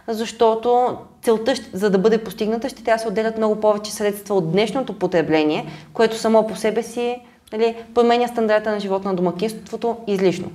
защото 0.08 0.96
целта, 1.22 1.54
за 1.72 1.90
да 1.90 1.98
бъде 1.98 2.24
постигната, 2.24 2.68
ще 2.68 2.84
трябва 2.84 2.96
да 2.96 3.02
се 3.02 3.08
отделят 3.08 3.36
много 3.36 3.60
повече 3.60 3.92
средства 3.92 4.34
от 4.34 4.52
днешното 4.52 4.98
потребление, 4.98 5.66
което 5.92 6.16
само 6.18 6.46
по 6.46 6.56
себе 6.56 6.82
си 6.82 7.22
нали, 7.52 7.76
променя 7.94 8.28
стандарта 8.28 8.70
на 8.70 8.80
живота 8.80 9.08
на 9.08 9.14
домакинството 9.14 9.96
излишно. 10.06 10.50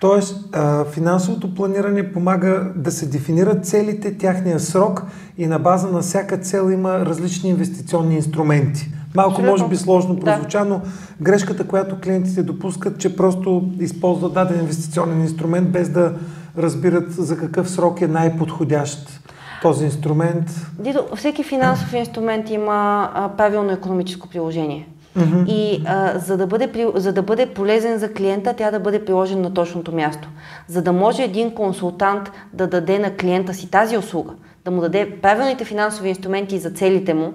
Тоест, 0.00 0.48
а, 0.52 0.84
финансовото 0.84 1.54
планиране 1.54 2.12
помага 2.12 2.72
да 2.76 2.90
се 2.90 3.06
дефинират 3.06 3.66
целите, 3.66 4.18
тяхния 4.18 4.60
срок 4.60 5.02
и 5.38 5.46
на 5.46 5.58
база 5.58 5.88
на 5.88 6.00
всяка 6.00 6.38
цел 6.38 6.70
има 6.70 6.98
различни 7.06 7.50
инвестиционни 7.50 8.14
инструменти. 8.14 8.90
Малко 9.14 9.30
Абсолютно. 9.30 9.52
може 9.52 9.68
би 9.68 9.76
сложно 9.76 10.20
прозвуча, 10.20 10.58
да. 10.58 10.64
но 10.64 10.80
грешката, 11.20 11.66
която 11.66 12.00
клиентите 12.00 12.42
допускат, 12.42 12.98
че 12.98 13.16
просто 13.16 13.70
използват 13.80 14.34
даден 14.34 14.60
инвестиционен 14.60 15.20
инструмент 15.20 15.72
без 15.72 15.88
да 15.88 16.14
разбират 16.58 17.12
за 17.12 17.38
какъв 17.38 17.70
срок 17.70 18.00
е 18.00 18.06
най-подходящ 18.06 19.20
този 19.62 19.84
инструмент. 19.84 20.44
Дидо, 20.78 21.04
всеки 21.16 21.44
финансов 21.44 21.92
инструмент 21.92 22.50
има 22.50 23.10
а, 23.14 23.28
правилно 23.28 23.72
економическо 23.72 24.28
приложение. 24.28 24.88
Mm-hmm. 25.18 25.46
И 25.46 25.82
а, 25.86 26.18
за, 26.18 26.36
да 26.36 26.46
бъде, 26.46 26.86
за 26.94 27.12
да 27.12 27.22
бъде 27.22 27.46
полезен 27.46 27.98
за 27.98 28.12
клиента, 28.12 28.54
тя 28.56 28.70
да 28.70 28.80
бъде 28.80 29.04
приложен 29.04 29.40
на 29.40 29.54
точното 29.54 29.94
място. 29.94 30.28
За 30.68 30.82
да 30.82 30.92
може 30.92 31.22
един 31.22 31.54
консултант 31.54 32.30
да 32.52 32.66
даде 32.66 32.98
на 32.98 33.16
клиента 33.16 33.54
си 33.54 33.70
тази 33.70 33.96
услуга, 33.96 34.32
да 34.64 34.70
му 34.70 34.80
даде 34.80 35.18
правилните 35.22 35.64
финансови 35.64 36.08
инструменти 36.08 36.58
за 36.58 36.70
целите 36.70 37.14
му, 37.14 37.32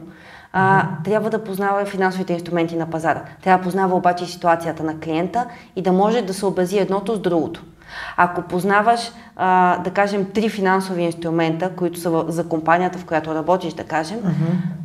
а, 0.54 0.88
трябва 1.04 1.30
да 1.30 1.44
познава 1.44 1.86
финансовите 1.86 2.34
инструменти 2.34 2.76
на 2.76 2.86
пазара. 2.86 3.24
Трябва 3.44 3.58
да 3.58 3.64
познава 3.64 3.96
обаче 3.96 4.26
ситуацията 4.26 4.84
на 4.84 5.00
клиента 5.00 5.46
и 5.76 5.82
да 5.82 5.92
може 5.92 6.22
да 6.22 6.34
съобрази 6.34 6.78
едното 6.78 7.16
с 7.16 7.20
другото. 7.20 7.64
Ако 8.18 8.42
познаваш, 8.42 9.12
а, 9.36 9.78
да 9.78 9.90
кажем, 9.90 10.26
три 10.34 10.50
финансови 10.50 11.04
инструмента, 11.04 11.70
които 11.76 12.00
са 12.00 12.26
за 12.28 12.48
компанията, 12.48 13.00
в 13.00 13.06
която 13.06 13.36
работиш, 13.36 13.74
да 13.74 13.84
кажем, 13.84 14.20
mm-hmm 14.20 14.77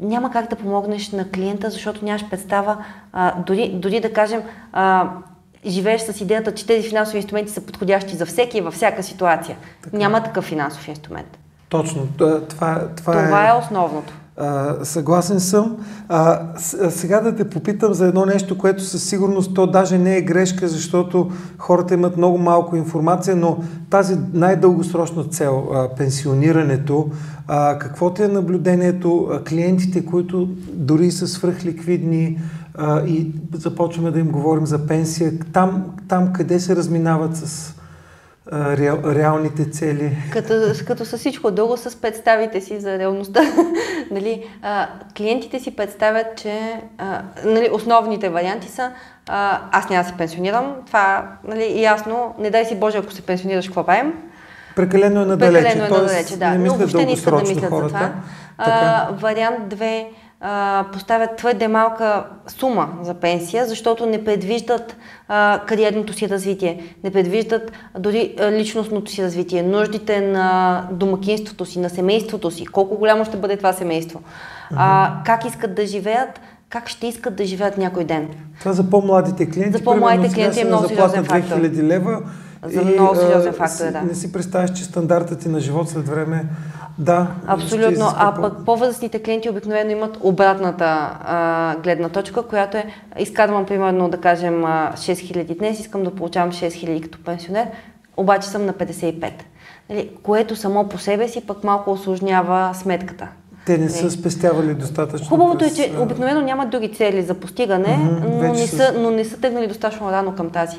няма 0.00 0.30
как 0.30 0.50
да 0.50 0.56
помогнеш 0.56 1.10
на 1.10 1.30
клиента, 1.30 1.70
защото 1.70 2.04
нямаш 2.04 2.28
представа, 2.30 2.76
а, 3.12 3.42
дори, 3.42 3.68
дори 3.74 4.00
да 4.00 4.12
кажем, 4.12 4.42
а, 4.72 5.10
живееш 5.66 6.00
с 6.00 6.20
идеята, 6.20 6.54
че 6.54 6.66
тези 6.66 6.88
финансови 6.88 7.18
инструменти 7.18 7.52
са 7.52 7.66
подходящи 7.66 8.16
за 8.16 8.26
всеки 8.26 8.58
и 8.58 8.60
във 8.60 8.74
всяка 8.74 9.02
ситуация. 9.02 9.56
Така. 9.82 9.96
Няма 9.96 10.22
такъв 10.22 10.44
финансов 10.44 10.88
инструмент. 10.88 11.38
Точно. 11.68 12.08
Това, 12.18 12.40
това, 12.48 12.88
това 12.96 13.46
е, 13.46 13.48
е 13.48 13.52
основното. 13.52 14.12
А, 14.36 14.76
съгласен 14.84 15.40
съм. 15.40 15.76
А, 16.08 16.40
сега 16.90 17.20
да 17.20 17.36
те 17.36 17.50
попитам 17.50 17.94
за 17.94 18.06
едно 18.06 18.26
нещо, 18.26 18.58
което 18.58 18.82
със 18.82 19.04
сигурност 19.04 19.54
то 19.54 19.66
даже 19.66 19.98
не 19.98 20.16
е 20.16 20.22
грешка, 20.22 20.68
защото 20.68 21.30
хората 21.58 21.94
имат 21.94 22.16
много 22.16 22.38
малко 22.38 22.76
информация, 22.76 23.36
но 23.36 23.58
тази 23.90 24.16
най-дългосрочна 24.32 25.24
цел, 25.24 25.68
а, 25.72 25.88
пенсионирането, 25.88 27.10
а, 27.48 27.78
какво 27.78 28.14
ти 28.14 28.22
е 28.22 28.28
наблюдението, 28.28 29.28
а, 29.32 29.44
клиентите, 29.44 30.06
които 30.06 30.48
дори 30.72 31.10
са 31.10 31.28
свръхликвидни 31.28 32.40
а, 32.74 33.06
и 33.06 33.32
започваме 33.52 34.10
да 34.10 34.18
им 34.18 34.28
говорим 34.28 34.66
за 34.66 34.86
пенсия, 34.86 35.32
там, 35.52 35.84
там 36.08 36.32
къде 36.32 36.60
се 36.60 36.76
разминават 36.76 37.36
с 37.36 37.74
реал, 38.52 38.98
реалните 39.06 39.70
цели. 39.70 40.16
Като, 40.32 40.54
като 40.86 41.04
с 41.04 41.18
всичко 41.18 41.50
друго, 41.50 41.76
с 41.76 42.00
представите 42.00 42.60
си 42.60 42.80
за 42.80 42.98
реалността. 42.98 43.40
нали, 44.10 44.50
а, 44.62 44.88
клиентите 45.16 45.60
си 45.60 45.76
представят, 45.76 46.26
че 46.36 46.80
а, 46.98 47.22
нали, 47.44 47.70
основните 47.72 48.28
варианти 48.28 48.68
са 48.68 48.90
а, 49.28 49.60
аз 49.72 49.88
няма 49.88 50.02
да 50.02 50.08
се 50.08 50.16
пенсионирам. 50.16 50.74
Това 50.86 51.28
нали, 51.44 51.82
ясно. 51.82 52.34
Не 52.38 52.50
дай 52.50 52.64
си 52.64 52.76
Боже, 52.76 52.98
ако 52.98 53.12
се 53.12 53.22
пенсионираш, 53.22 53.66
какво 53.66 53.84
правим? 53.84 54.12
Прекалено 54.76 55.22
е 55.22 55.26
надалече. 55.26 55.64
Прекалено 55.64 55.84
е 55.84 55.98
надалече, 55.98 56.36
да. 56.36 56.50
Не 56.50 56.58
Но 56.58 56.74
въобще 56.74 57.06
не 57.06 57.12
искат 57.12 57.34
да 57.34 57.40
мислят 57.40 57.70
хората. 57.70 57.88
за 57.88 57.94
това. 57.94 58.12
А, 58.58 59.08
вариант 59.12 59.74
2 59.74 60.06
а, 60.40 60.84
поставят 60.92 61.36
твърде 61.36 61.68
малка 61.68 62.24
сума 62.48 62.88
за 63.02 63.14
пенсия, 63.14 63.66
защото 63.66 64.06
не 64.06 64.24
предвиждат 64.24 64.96
а, 65.28 65.60
кариерното 65.66 66.12
си 66.12 66.28
развитие, 66.28 66.94
не 67.04 67.10
предвиждат 67.10 67.72
дори 67.98 68.34
личностното 68.50 69.10
си 69.10 69.22
развитие, 69.22 69.62
нуждите 69.62 70.20
на 70.20 70.88
домакинството 70.92 71.64
си, 71.64 71.80
на 71.80 71.90
семейството 71.90 72.50
си, 72.50 72.66
колко 72.66 72.96
голямо 72.96 73.24
ще 73.24 73.36
бъде 73.36 73.56
това 73.56 73.72
семейство, 73.72 74.20
а, 74.76 75.14
как 75.26 75.44
искат 75.44 75.74
да 75.74 75.86
живеят, 75.86 76.40
как 76.68 76.88
ще 76.88 77.06
искат 77.06 77.36
да 77.36 77.44
живеят 77.44 77.78
някой 77.78 78.04
ден. 78.04 78.28
Това 78.58 78.72
за 78.72 78.90
по-младите 78.90 79.50
клиенти. 79.50 79.78
За 79.78 79.84
по-младите 79.84 80.34
клиенти 80.34 80.60
е 80.60 80.64
много 80.64 80.88
сериозен 80.88 81.24
фактор. 81.24 81.56
2000 81.56 81.82
лева. 81.82 82.22
За 82.62 82.82
много 82.82 83.14
сериозен 83.14 83.52
фактор, 83.52 83.92
да. 83.92 84.02
Не 84.02 84.14
си 84.14 84.32
представяш, 84.32 84.72
че 84.72 84.84
стандартът 84.84 85.40
ти 85.40 85.48
на 85.48 85.60
живот 85.60 85.88
след 85.88 86.08
време 86.08 86.44
да. 87.00 87.26
Абсолютно. 87.46 88.06
А 88.16 88.34
пък 88.40 88.52
по-възрастните 88.66 89.22
клиенти 89.22 89.50
обикновено 89.50 89.90
имат 89.90 90.18
обратната 90.20 91.18
а, 91.24 91.76
гледна 91.76 92.08
точка, 92.08 92.42
която 92.42 92.76
е, 92.76 92.86
изкарвам 93.18 93.66
примерно 93.66 94.08
да 94.08 94.20
кажем 94.20 94.62
6000 94.62 95.58
днес, 95.58 95.80
искам 95.80 96.02
да 96.02 96.14
получавам 96.14 96.52
6000 96.52 97.00
като 97.00 97.24
пенсионер, 97.24 97.66
обаче 98.16 98.48
съм 98.48 98.66
на 98.66 98.72
55. 98.72 99.30
Нали, 99.90 100.10
което 100.22 100.56
само 100.56 100.88
по 100.88 100.98
себе 100.98 101.28
си 101.28 101.40
пък 101.46 101.64
малко 101.64 101.90
осложнява 101.90 102.74
сметката. 102.74 103.28
Те 103.66 103.78
не 103.78 103.88
са 103.88 104.02
нали? 104.02 104.10
спестявали 104.10 104.74
достатъчно. 104.74 105.28
Хубавото 105.28 105.64
е, 105.64 105.70
че 105.70 105.92
обикновено 105.98 106.40
нямат 106.40 106.70
други 106.70 106.92
цели 106.94 107.22
за 107.22 107.34
постигане, 107.34 107.86
mm-hmm, 107.86 108.46
но, 108.46 108.52
не 108.52 108.66
са, 108.66 108.94
но 108.98 109.10
не 109.10 109.24
са 109.24 109.40
тръгнали 109.40 109.66
достатъчно 109.66 110.12
рано 110.12 110.34
към 110.34 110.50
тази. 110.50 110.76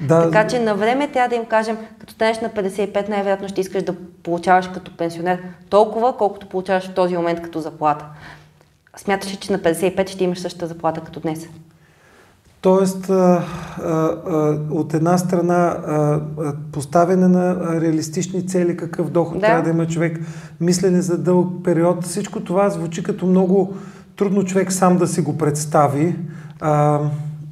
Да. 0.00 0.22
Така 0.22 0.46
че 0.46 0.58
на 0.58 0.74
време 0.74 1.08
трябва 1.12 1.28
да 1.28 1.34
им 1.34 1.44
кажем, 1.44 1.76
като 1.98 2.12
станеш 2.12 2.40
на 2.40 2.48
55, 2.48 3.08
най-вероятно 3.08 3.48
ще 3.48 3.60
искаш 3.60 3.82
да 3.82 3.94
получаваш 4.22 4.68
като 4.68 4.96
пенсионер 4.96 5.42
толкова, 5.70 6.16
колкото 6.16 6.48
получаваш 6.48 6.88
в 6.88 6.94
този 6.94 7.16
момент 7.16 7.42
като 7.42 7.60
заплата. 7.60 8.04
Смяташ 8.96 9.32
ли, 9.32 9.36
че 9.36 9.52
на 9.52 9.58
55 9.58 10.08
ще 10.08 10.24
имаш 10.24 10.40
същата 10.40 10.66
заплата 10.66 11.00
като 11.00 11.20
днес? 11.20 11.48
Тоест, 12.60 13.10
а, 13.10 13.44
а, 13.84 14.58
от 14.70 14.94
една 14.94 15.18
страна, 15.18 15.76
а, 15.86 16.20
поставяне 16.72 17.28
на 17.28 17.80
реалистични 17.80 18.46
цели, 18.46 18.76
какъв 18.76 19.10
доход 19.10 19.40
да. 19.40 19.46
трябва 19.46 19.62
да 19.62 19.70
има 19.70 19.86
човек, 19.86 20.20
мислене 20.60 21.02
за 21.02 21.18
дълъг 21.18 21.48
период, 21.64 22.04
всичко 22.04 22.40
това 22.40 22.70
звучи 22.70 23.02
като 23.02 23.26
много 23.26 23.76
трудно 24.16 24.44
човек 24.44 24.72
сам 24.72 24.96
да 24.96 25.06
си 25.06 25.20
го 25.20 25.38
представи. 25.38 26.16
А, 26.60 27.00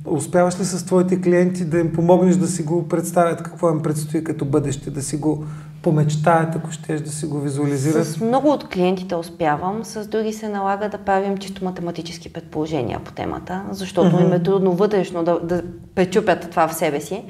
Успяваш 0.06 0.60
ли 0.60 0.64
с 0.64 0.86
твоите 0.86 1.20
клиенти 1.20 1.64
да 1.64 1.78
им 1.78 1.92
помогнеш 1.92 2.36
да 2.36 2.46
си 2.46 2.62
го 2.62 2.88
представят 2.88 3.42
какво 3.42 3.70
им 3.70 3.82
предстои 3.82 4.24
като 4.24 4.44
бъдеще, 4.44 4.90
да 4.90 5.02
си 5.02 5.16
го 5.16 5.44
помечтаят, 5.82 6.56
ако 6.56 6.70
щеш 6.70 7.00
да 7.00 7.10
си 7.10 7.26
го 7.26 7.40
визуализират? 7.40 8.06
С 8.06 8.20
много 8.20 8.50
от 8.50 8.68
клиентите 8.68 9.14
успявам, 9.14 9.84
с 9.84 10.06
други 10.06 10.32
се 10.32 10.48
налага 10.48 10.88
да 10.88 10.98
правим 10.98 11.38
чисто 11.38 11.64
математически 11.64 12.32
предположения 12.32 13.00
по 13.04 13.12
темата, 13.12 13.62
защото 13.70 14.16
mm-hmm. 14.16 14.26
им 14.26 14.32
е 14.32 14.42
трудно 14.42 14.72
вътрешно 14.72 15.24
да, 15.24 15.40
да 15.40 15.62
пречупят 15.94 16.50
това 16.50 16.68
в 16.68 16.74
себе 16.74 17.00
си. 17.00 17.24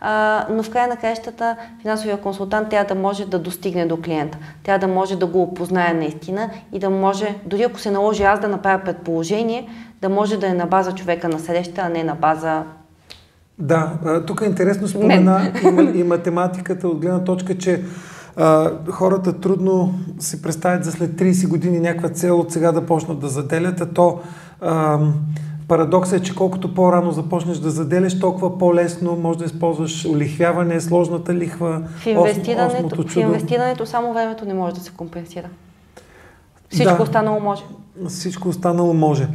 А, 0.00 0.46
но 0.50 0.62
в 0.62 0.70
края 0.70 0.88
на 0.88 0.96
краищата 0.96 1.56
финансовия 1.82 2.20
консултант 2.20 2.68
трябва 2.68 2.94
да 2.94 3.00
може 3.00 3.26
да 3.26 3.38
достигне 3.38 3.86
до 3.86 3.96
клиента. 3.96 4.38
Трябва 4.62 4.86
да 4.86 4.94
може 4.94 5.18
да 5.18 5.26
го 5.26 5.42
опознае 5.42 5.94
наистина 5.94 6.50
и 6.72 6.78
да 6.78 6.90
може, 6.90 7.34
дори 7.46 7.62
ако 7.62 7.78
се 7.78 7.90
наложи 7.90 8.22
аз 8.22 8.40
да 8.40 8.48
направя 8.48 8.84
предположение, 8.84 9.68
да 10.02 10.08
може 10.08 10.36
да 10.36 10.46
е 10.46 10.54
на 10.54 10.66
база 10.66 10.94
човека 10.94 11.28
на 11.28 11.38
среща, 11.38 11.82
а 11.84 11.88
не 11.88 12.04
на 12.04 12.14
база 12.14 12.64
да, 13.58 13.92
тук 14.26 14.40
е 14.40 14.44
интересно 14.44 14.88
спомена 14.88 15.52
и, 15.64 15.98
и 15.98 16.02
математиката 16.02 16.88
от 16.88 16.98
гледна 16.98 17.24
точка, 17.24 17.58
че 17.58 17.82
а, 18.36 18.70
хората 18.90 19.32
трудно 19.32 19.94
си 20.18 20.42
представят 20.42 20.84
за 20.84 20.92
след 20.92 21.10
30 21.10 21.48
години 21.48 21.80
някаква 21.80 22.08
цел 22.08 22.40
от 22.40 22.52
сега 22.52 22.72
да 22.72 22.86
почнат 22.86 23.18
да 23.18 23.28
заделят, 23.28 23.80
а 23.80 23.86
то 23.86 24.20
а, 24.60 24.98
парадоксът 25.68 26.20
е, 26.20 26.22
че 26.22 26.34
колкото 26.34 26.74
по-рано 26.74 27.12
започнеш 27.12 27.58
да 27.58 27.70
заделяш, 27.70 28.20
толкова 28.20 28.58
по-лесно 28.58 29.16
може 29.16 29.38
да 29.38 29.44
използваш 29.44 30.06
лихвяване, 30.16 30.80
сложната 30.80 31.34
лихва, 31.34 31.82
в 31.96 32.06
инвестирането, 32.06 33.02
в 33.08 33.16
инвестирането 33.16 33.86
само 33.86 34.12
времето 34.12 34.44
не 34.44 34.54
може 34.54 34.74
да 34.74 34.80
се 34.80 34.90
компенсира. 34.90 35.48
Всичко 36.70 36.96
да, 36.96 37.02
останало 37.02 37.40
може. 37.40 37.62
Всичко 38.08 38.48
останало 38.48 38.94
може. 38.94 39.28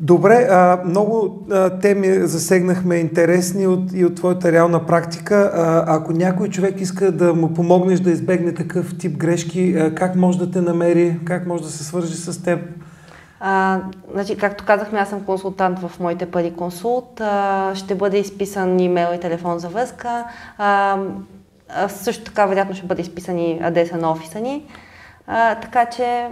Добре, 0.00 0.48
а, 0.50 0.82
много 0.84 1.44
а, 1.50 1.78
теми 1.78 2.26
засегнахме 2.26 2.96
интересни 2.96 3.66
от, 3.66 3.92
и 3.92 4.04
от 4.04 4.14
твоята 4.14 4.52
реална 4.52 4.86
практика. 4.86 5.52
А, 5.54 5.84
ако 5.96 6.12
някой 6.12 6.48
човек 6.48 6.80
иска 6.80 7.12
да 7.12 7.34
му 7.34 7.54
помогнеш 7.54 8.00
да 8.00 8.10
избегне 8.10 8.54
такъв 8.54 8.98
тип 8.98 9.16
грешки, 9.16 9.74
а, 9.78 9.94
как 9.94 10.16
може 10.16 10.38
да 10.38 10.50
те 10.50 10.60
намери, 10.60 11.20
как 11.24 11.46
може 11.46 11.62
да 11.62 11.68
се 11.68 11.84
свържи 11.84 12.14
с 12.14 12.42
теб? 12.42 12.60
А, 13.40 13.80
значи, 14.12 14.36
както 14.36 14.64
казахме, 14.64 14.98
аз 14.98 15.08
съм 15.08 15.24
консултант 15.24 15.78
в 15.78 16.00
моите 16.00 16.30
пари 16.30 16.54
консулт. 16.54 17.20
А, 17.20 17.74
ще 17.74 17.94
бъде 17.94 18.18
изписан 18.18 18.80
имейл 18.80 19.14
и 19.14 19.20
телефон 19.20 19.58
за 19.58 19.68
връзка. 19.68 20.24
А, 20.58 20.98
а 21.68 21.88
също 21.88 22.24
така, 22.24 22.46
вероятно, 22.46 22.74
ще 22.74 22.86
бъде 22.86 23.02
изписан 23.02 23.38
и 23.38 23.60
адреса 23.62 23.96
на 23.96 24.10
офиса 24.10 24.40
ни. 24.40 24.62
А, 25.26 25.54
така 25.54 25.86
че 25.86 26.28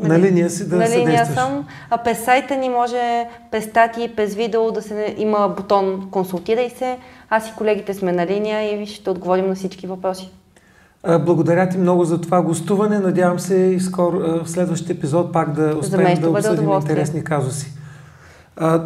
на 0.00 0.08
нали, 0.08 0.22
линия 0.22 0.50
си 0.50 0.68
да 0.68 0.76
На 0.76 0.88
линия 0.88 1.26
съм. 1.26 1.66
А 1.90 1.98
през 1.98 2.24
сайта 2.24 2.56
ни 2.56 2.68
може, 2.68 3.28
през 3.50 3.64
статии, 3.64 4.08
през 4.16 4.34
видео 4.34 4.70
да 4.70 4.82
се 4.82 5.14
има 5.18 5.48
бутон 5.48 6.08
консултирай 6.10 6.70
се. 6.70 6.98
Аз 7.30 7.48
и 7.48 7.52
колегите 7.56 7.94
сме 7.94 8.12
на 8.12 8.26
линия 8.26 8.82
и 8.82 8.86
ще 8.86 9.10
отговорим 9.10 9.48
на 9.48 9.54
всички 9.54 9.86
въпроси. 9.86 10.30
Благодаря 11.06 11.68
ти 11.68 11.78
много 11.78 12.04
за 12.04 12.20
това 12.20 12.42
гостуване. 12.42 12.98
Надявам 12.98 13.38
се 13.38 13.56
и 13.56 13.80
скоро 13.80 14.18
в 14.18 14.48
следващия 14.50 14.94
епизод 14.94 15.32
пак 15.32 15.52
да 15.52 15.76
успеем 15.78 16.20
да 16.20 16.30
обсъдим 16.30 16.72
интересни 16.72 17.24
казуси. 17.24 17.72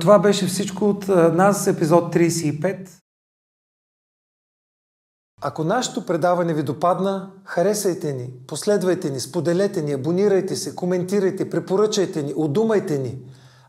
Това 0.01 0.19
беше 0.19 0.47
всичко 0.47 0.85
от 0.85 1.09
нас, 1.09 1.67
епизод 1.67 2.15
35. 2.15 2.89
Ако 5.43 5.65
нашето 5.65 6.07
предаване 6.07 6.55
ви 6.55 6.63
допадна, 6.63 7.31
харесайте 7.45 8.13
ни, 8.13 8.31
последвайте 8.47 9.11
ни, 9.11 9.21
споделете 9.21 9.83
ни, 9.83 9.93
абонирайте 9.93 10.57
се, 10.57 10.75
коментирайте, 10.75 11.51
препоръчайте 11.51 12.23
ни, 12.23 12.33
удумайте 12.37 12.99
ни. 12.99 13.19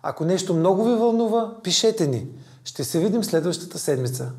Ако 0.03 0.25
нещо 0.25 0.53
много 0.53 0.83
ви 0.83 0.95
вълнува, 0.95 1.55
пишете 1.63 2.07
ни. 2.07 2.27
Ще 2.63 2.83
се 2.83 2.99
видим 2.99 3.23
следващата 3.23 3.79
седмица. 3.79 4.31